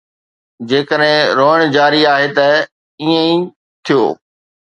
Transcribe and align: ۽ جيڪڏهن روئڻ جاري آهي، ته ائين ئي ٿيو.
۽ 0.61 0.69
جيڪڏهن 0.71 1.13
روئڻ 1.39 1.65
جاري 1.75 1.99
آهي، 2.13 2.27
ته 2.39 2.47
ائين 2.63 3.15
ئي 3.27 3.37
ٿيو. 3.91 4.01